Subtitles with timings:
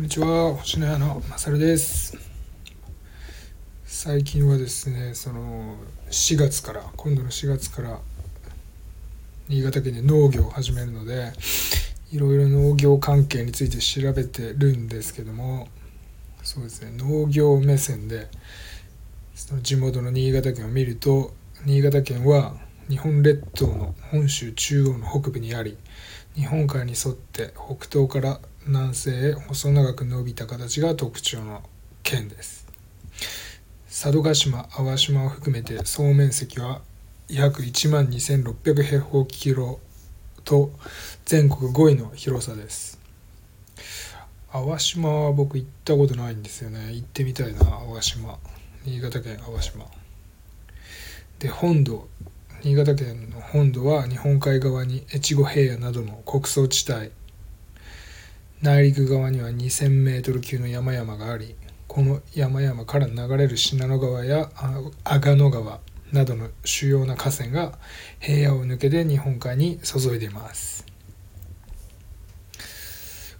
[0.00, 2.16] こんにちは星の屋のまさるです。
[3.84, 5.76] 最近はですねその
[6.10, 8.00] 4月から今度の4月から
[9.46, 11.32] 新潟県で農業を始めるので
[12.10, 15.68] いろいろ農業関係について調べてるんですけども
[16.42, 18.28] そうですね農業目線で
[19.34, 21.34] その地元の新潟県を見ると
[21.66, 22.54] 新潟県は
[22.88, 25.76] 日本列島の本州中央の北部にあり
[26.34, 31.62] 日本海に沿って北東から南西へ細長く伸びた形が特徴の
[32.02, 32.66] 県です。
[33.88, 36.82] 佐渡島淡島を含めて総面積は
[37.28, 39.80] 約1万2600平方キロ
[40.44, 40.72] と
[41.24, 43.00] 全国5位の広さです。
[44.52, 46.92] 淡島は僕行ったことないんですよね。
[46.92, 48.38] 行ってみたいな淡島。
[48.84, 49.86] 新潟県淡島。
[51.38, 52.08] で本土。
[52.62, 57.10] 新潟県の本土は日本海側に越後平野などの穀倉地帯
[58.62, 61.54] 内陸側には 2000m 級の山々があり
[61.88, 64.50] この山々から流れる信濃川や
[65.02, 65.80] 阿賀野川
[66.12, 67.78] などの主要な河川が
[68.18, 70.84] 平野を抜けて日本海に注いでいます。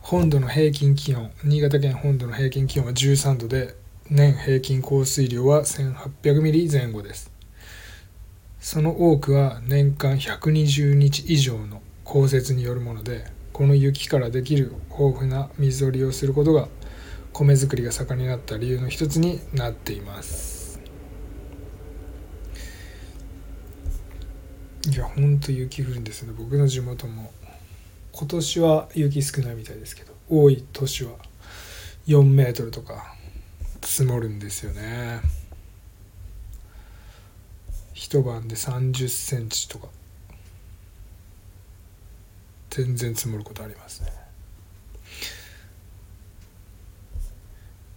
[0.00, 3.76] 本土の平均気温新潟県本土の平均気温は13度で
[4.10, 7.30] 年平均降水量は1800ミリ前後です。
[8.60, 16.68] その多くは年間120日以上の降雪によるものでこの雪からできる豊富な水を利用することが
[17.32, 20.80] 米作りが盛んになった理由の一つになっています。
[24.90, 26.32] いやほんと雪降るんですね。
[26.36, 27.30] 僕の地元も
[28.12, 31.12] 今年は雪少ないみたいですけど多い年は
[32.06, 33.14] 4メートルとか
[33.80, 35.20] 積もるんですよね。
[37.92, 39.88] 一晩で30センチとか。
[42.72, 44.08] 全然積もることありますね。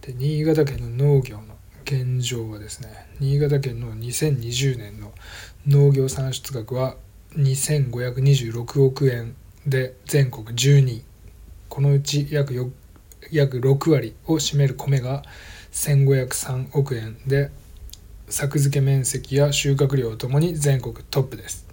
[0.02, 5.12] で新潟県の農業の現状はですね新潟県の2020年の
[5.66, 6.96] 農業産出額は
[7.36, 9.34] 2526億円
[9.66, 11.04] で全国12位。
[11.70, 12.54] このうち約
[13.30, 15.22] 約6割を占める米が
[15.72, 17.50] 1503億円で
[18.28, 21.66] 作付け面積や収穫量ともに全国トップです。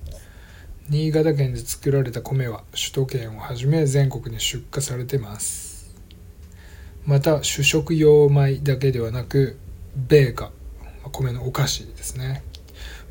[0.89, 5.95] 新潟県で作られた米は首都圏をはじめ全国に出荷されています。
[7.05, 9.57] また主食用米だけではなく
[9.95, 10.51] 米菓。
[11.11, 12.43] 米のお菓子ですね。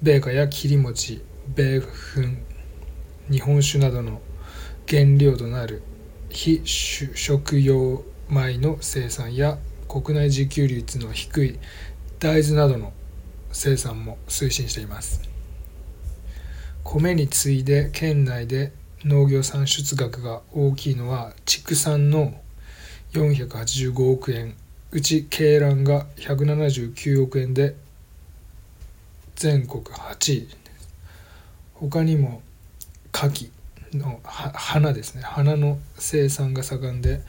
[0.02, 1.22] 米菓や切り餅
[1.54, 1.88] 米粉
[3.30, 4.20] 日本酒などの
[4.86, 5.82] 原料となる
[6.28, 9.56] 非主食用米の生産や
[9.88, 11.58] 国内自給率の低い
[12.18, 12.92] 大豆などの
[13.50, 15.31] 生産も推進しています。
[16.84, 18.72] 米に次いで県内で
[19.04, 22.34] 農業産出額が大きいのは畜産の
[23.12, 24.54] 485億円。
[24.90, 27.76] うち鶏卵が179億円で
[29.36, 30.48] 全国8位
[31.74, 32.42] 他にも
[33.12, 33.50] 牡蠣
[33.96, 35.22] の花ですね。
[35.22, 37.22] 花の生産が盛んで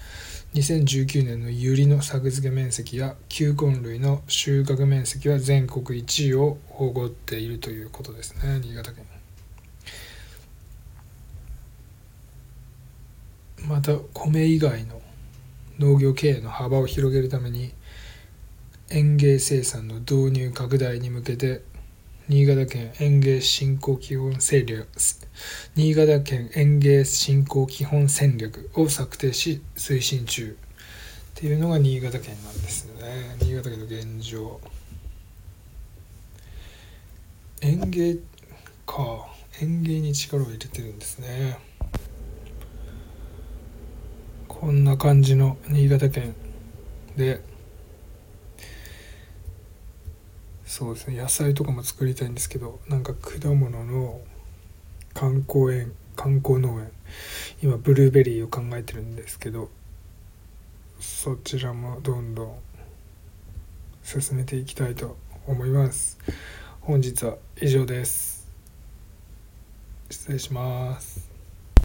[0.53, 8.59] 2019年のユリの作付け面積や球根類の収穫面積は全国1位を誇っているということですね。
[8.61, 9.05] 新潟県。
[13.67, 15.01] また米以外の
[15.79, 17.73] 農業経営の幅を広げるために
[18.89, 21.63] 園芸生産の導入拡大に向けて
[22.29, 24.87] 新潟県園芸振興基本戦略
[25.75, 30.57] 新潟県園芸振興基本戦略を策定し推進中。
[31.31, 33.35] っていうのが新潟県なんですね。
[33.41, 34.61] 新潟県の現状。
[37.61, 38.17] 園芸
[38.85, 39.27] か。
[39.59, 41.57] 園芸に力を入れてるんですね。
[44.63, 46.33] こんな感じの新潟県
[47.17, 47.41] で
[50.65, 54.21] そうですね野菜とかも作りたいんですけどなんか果物の
[55.13, 56.91] 観光園観光農園
[57.61, 59.69] 今ブルーベリーを考えてるんですけど
[60.97, 62.55] そちらもどんどん
[64.01, 66.17] 進めていきたいと思います。
[66.79, 68.47] 本日は以上です。
[70.09, 71.32] 失礼します。